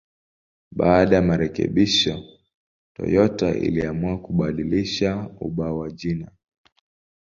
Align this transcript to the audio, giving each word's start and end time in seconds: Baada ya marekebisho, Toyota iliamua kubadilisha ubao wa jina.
Baada 0.71 1.15
ya 1.15 1.21
marekebisho, 1.21 2.23
Toyota 2.93 3.55
iliamua 3.55 4.17
kubadilisha 4.17 5.29
ubao 5.39 5.77
wa 5.79 5.91
jina. 5.91 6.31